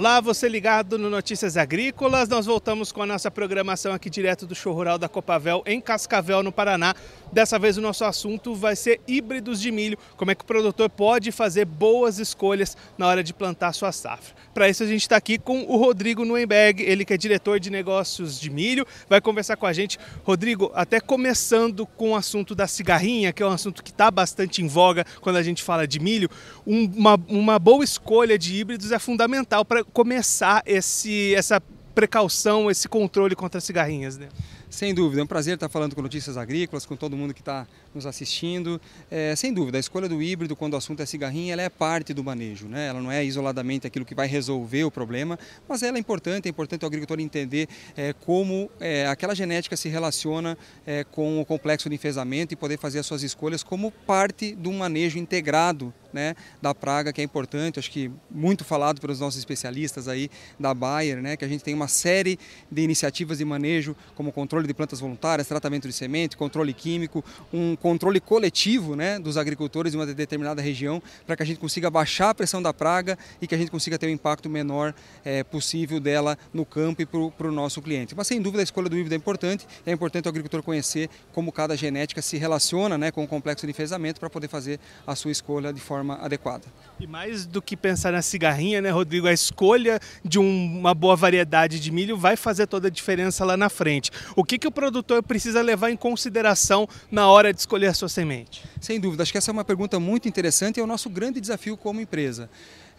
[0.00, 2.26] Olá, você ligado no Notícias Agrícolas.
[2.26, 6.42] Nós voltamos com a nossa programação aqui direto do show rural da Copavel em Cascavel,
[6.42, 6.94] no Paraná.
[7.30, 10.88] Dessa vez o nosso assunto vai ser híbridos de milho, como é que o produtor
[10.88, 14.34] pode fazer boas escolhas na hora de plantar sua safra.
[14.54, 17.68] Para isso a gente está aqui com o Rodrigo Nuenberg, ele que é diretor de
[17.68, 19.98] negócios de milho, vai conversar com a gente.
[20.24, 24.62] Rodrigo, até começando com o assunto da cigarrinha, que é um assunto que está bastante
[24.62, 26.30] em voga quando a gente fala de milho,
[26.66, 31.62] uma, uma boa escolha de híbridos é fundamental para começar esse, essa
[31.94, 34.28] precaução, esse controle contra as cigarrinhas, né?
[34.70, 37.66] Sem dúvida, é um prazer estar falando com Notícias Agrícolas, com todo mundo que está
[37.92, 38.80] nos assistindo.
[39.10, 42.14] É, sem dúvida, a escolha do híbrido, quando o assunto é cigarrinha, ela é parte
[42.14, 42.68] do manejo.
[42.68, 42.86] Né?
[42.86, 45.36] Ela não é isoladamente aquilo que vai resolver o problema,
[45.68, 49.88] mas ela é importante, é importante o agricultor entender é, como é, aquela genética se
[49.88, 54.54] relaciona é, com o complexo de enfesamento e poder fazer as suas escolhas como parte
[54.54, 59.20] de um manejo integrado né, da praga, que é importante, acho que muito falado pelos
[59.20, 62.38] nossos especialistas aí da Bayer, né, que a gente tem uma série
[62.70, 67.76] de iniciativas de manejo, como controle de plantas voluntárias, tratamento de semente, controle químico, um
[67.76, 72.30] controle coletivo né, dos agricultores de uma determinada região, para que a gente consiga baixar
[72.30, 75.44] a pressão da praga e que a gente consiga ter o um impacto menor é,
[75.44, 78.14] possível dela no campo e para o nosso cliente.
[78.14, 81.52] Mas sem dúvida a escolha do híbrido é importante, é importante o agricultor conhecer como
[81.52, 85.30] cada genética se relaciona né, com o complexo de enfesamento para poder fazer a sua
[85.30, 86.64] escolha de forma forma adequada.
[86.98, 91.16] E mais do que pensar na cigarrinha, né, Rodrigo, a escolha de um, uma boa
[91.16, 94.10] variedade de milho vai fazer toda a diferença lá na frente.
[94.36, 98.08] O que, que o produtor precisa levar em consideração na hora de escolher a sua
[98.08, 98.62] semente?
[98.80, 101.40] Sem dúvida, acho que essa é uma pergunta muito interessante e é o nosso grande
[101.40, 102.50] desafio como empresa.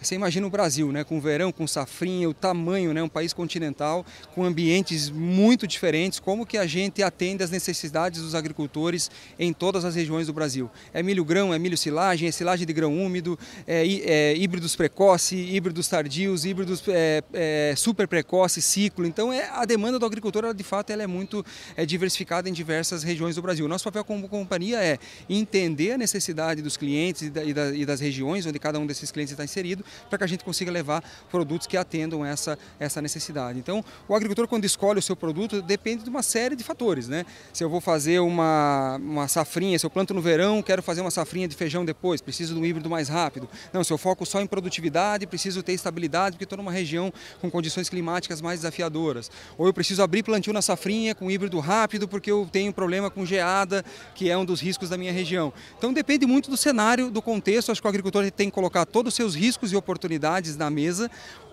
[0.01, 4.03] Você imagina o Brasil, né, com verão, com safrinha, o tamanho, né, um país continental,
[4.33, 9.85] com ambientes muito diferentes, como que a gente atende às necessidades dos agricultores em todas
[9.85, 10.71] as regiões do Brasil.
[10.91, 15.35] É milho grão, é milho silagem, é silagem de grão úmido, é, é híbridos precoce,
[15.35, 19.05] híbridos tardios, híbridos é, é, super precoce, ciclo.
[19.05, 21.45] Então é, a demanda do agricultor, ela, de fato, ela é muito
[21.77, 23.67] é, diversificada em diversas regiões do Brasil.
[23.67, 24.97] Nosso papel como companhia é
[25.29, 28.87] entender a necessidade dos clientes e, da, e, da, e das regiões onde cada um
[28.87, 33.01] desses clientes está inserido para que a gente consiga levar produtos que atendam essa, essa
[33.01, 33.59] necessidade.
[33.59, 37.07] Então, o agricultor, quando escolhe o seu produto, depende de uma série de fatores.
[37.07, 37.25] Né?
[37.53, 41.11] Se eu vou fazer uma, uma safrinha, se eu planto no verão, quero fazer uma
[41.11, 43.47] safrinha de feijão depois, preciso de um híbrido mais rápido.
[43.73, 47.49] Não, se eu foco só em produtividade, preciso ter estabilidade, porque estou numa região com
[47.49, 49.29] condições climáticas mais desafiadoras.
[49.57, 53.25] Ou eu preciso abrir plantio na safrinha com híbrido rápido, porque eu tenho problema com
[53.25, 53.83] geada,
[54.15, 55.53] que é um dos riscos da minha região.
[55.77, 57.71] Então depende muito do cenário, do contexto.
[57.71, 61.09] Acho que o agricultor tem que colocar todos os seus riscos e oportunidades na mesa,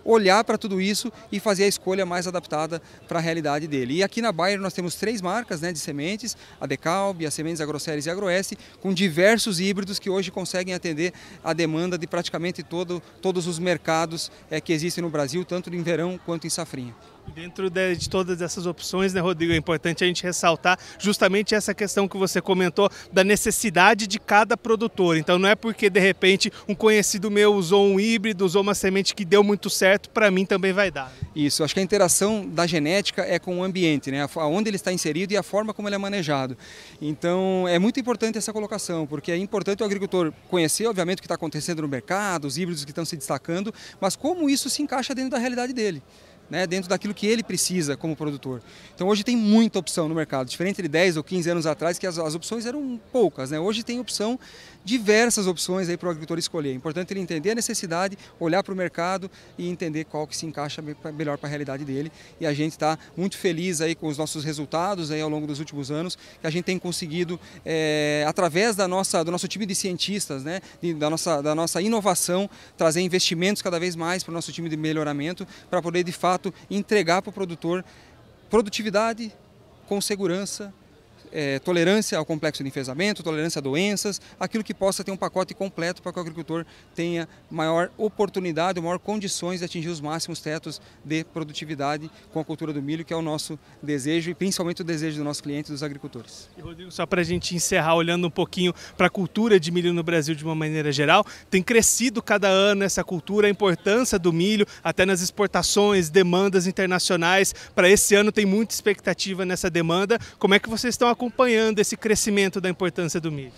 [0.09, 3.97] olhar para tudo isso e fazer a escolha mais adaptada para a realidade dele.
[3.97, 7.61] E aqui na Bayer nós temos três marcas né, de sementes, a Decalb, a Sementes
[7.61, 11.13] Agroceres e Agroeste, com diversos híbridos que hoje conseguem atender
[11.45, 15.83] a demanda de praticamente todo, todos os mercados é, que existem no Brasil, tanto em
[15.83, 16.95] verão quanto em safrinha.
[17.35, 21.75] Dentro de, de, todas essas opções, né, Rodrigo, é importante a gente ressaltar justamente essa
[21.75, 25.17] questão que você comentou da necessidade de cada produtor.
[25.17, 29.15] Então não é porque de repente um conhecido meu usou um híbrido, usou uma semente
[29.15, 31.13] que deu muito certo, para mim também vai dar.
[31.35, 34.93] Isso, acho que a interação da genética é com o ambiente, né, onde ele está
[34.93, 36.57] inserido e a forma como ele é manejado.
[37.01, 41.27] Então é muito importante essa colocação, porque é importante o agricultor conhecer, obviamente, o que
[41.27, 45.15] está acontecendo no mercado, os híbridos que estão se destacando, mas como isso se encaixa
[45.15, 46.03] dentro da realidade dele
[46.51, 48.63] né, dentro daquilo que ele precisa como produtor.
[48.95, 52.07] Então hoje tem muita opção no mercado, diferente de 10 ou 15 anos atrás que
[52.07, 53.51] as, as opções eram poucas.
[53.51, 53.61] Né?
[53.61, 54.39] Hoje tem opção,
[54.85, 56.71] diversas opções para o agricultor escolher.
[56.71, 60.47] É importante ele entender a necessidade, olhar para o mercado e entender qual que se
[60.47, 60.83] encaixa
[61.17, 62.11] melhor para a realidade dele.
[62.41, 65.59] E a gente está muito feliz aí com os nossos resultados aí ao longo dos
[65.59, 69.75] últimos anos, que a gente tem conseguido, é, através da nossa, do nosso time de
[69.75, 70.61] cientistas, né,
[70.97, 74.77] da, nossa, da nossa inovação, trazer investimentos cada vez mais para o nosso time de
[74.77, 77.85] melhoramento, para poder de fato fato entregar para o produtor
[78.49, 79.33] produtividade
[79.87, 80.73] com segurança
[81.33, 85.55] é, tolerância ao complexo de enfesamento, tolerância a doenças, aquilo que possa ter um pacote
[85.55, 86.65] completo para que o agricultor
[86.95, 92.73] tenha maior oportunidade, maior condições de atingir os máximos tetos de produtividade com a cultura
[92.73, 95.83] do milho, que é o nosso desejo e principalmente o desejo do nosso cliente dos
[95.83, 96.49] agricultores.
[96.57, 99.93] E Rodrigo, só para a gente encerrar, olhando um pouquinho para a cultura de milho
[99.93, 104.33] no Brasil de uma maneira geral, tem crescido cada ano essa cultura, a importância do
[104.33, 107.55] milho, até nas exportações, demandas internacionais.
[107.75, 110.19] Para esse ano tem muita expectativa nessa demanda.
[110.39, 113.53] Como é que vocês estão acompanhando esse crescimento da importância do milho?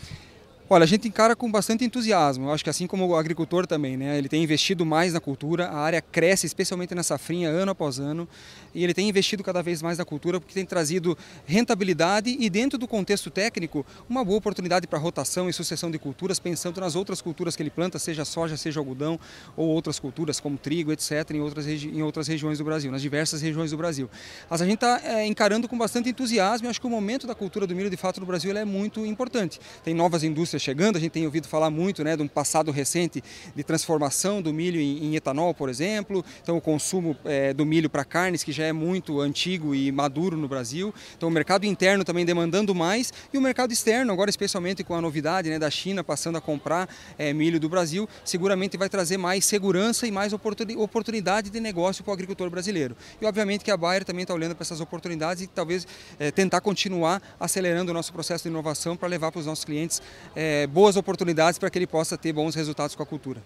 [0.73, 2.47] Olha, a gente encara com bastante entusiasmo.
[2.47, 4.17] Eu acho que assim como o agricultor também, né?
[4.17, 8.29] Ele tem investido mais na cultura, a área cresce, especialmente na safrinha, ano após ano,
[8.73, 12.79] e ele tem investido cada vez mais na cultura porque tem trazido rentabilidade e dentro
[12.79, 17.21] do contexto técnico, uma boa oportunidade para rotação e sucessão de culturas, pensando nas outras
[17.21, 19.19] culturas que ele planta, seja soja, seja algodão
[19.57, 23.43] ou outras culturas como trigo, etc, em outras, em outras regiões do Brasil, nas diversas
[23.43, 24.09] regiões do Brasil.
[24.49, 27.35] Mas a gente está é, encarando com bastante entusiasmo e acho que o momento da
[27.35, 29.59] cultura do milho, de fato, no Brasil é muito importante.
[29.83, 33.23] Tem novas indústrias chegando, a gente tem ouvido falar muito né, de um passado recente
[33.55, 37.91] de transformação do milho em, em etanol, por exemplo, então o consumo é, do milho
[37.91, 42.05] para carnes, que já é muito antigo e maduro no Brasil, então o mercado interno
[42.05, 43.13] também demandando mais.
[43.33, 46.89] E o mercado externo, agora especialmente com a novidade né, da China passando a comprar
[47.19, 52.11] é, milho do Brasil, seguramente vai trazer mais segurança e mais oportunidade de negócio para
[52.11, 52.97] o agricultor brasileiro.
[53.21, 55.87] E obviamente que a Bayer também está olhando para essas oportunidades e talvez
[56.19, 60.03] é, tentar continuar acelerando o nosso processo de inovação para levar para os nossos clientes
[60.51, 63.41] é, boas oportunidades para que ele possa ter bons resultados com a cultura.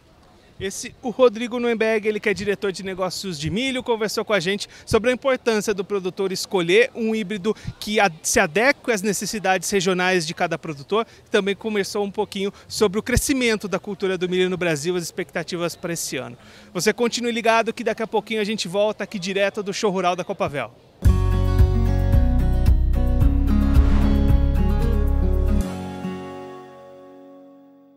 [0.59, 4.39] Esse, o Rodrigo Nuemberg, ele que é diretor de negócios de milho, conversou com a
[4.39, 10.25] gente sobre a importância do produtor escolher um híbrido que se adeque às necessidades regionais
[10.25, 11.07] de cada produtor.
[11.29, 15.75] Também conversou um pouquinho sobre o crescimento da cultura do milho no Brasil, as expectativas
[15.75, 16.39] para esse ano.
[16.73, 20.15] Você continue ligado que daqui a pouquinho a gente volta aqui direto do show rural
[20.15, 20.73] da Copavel.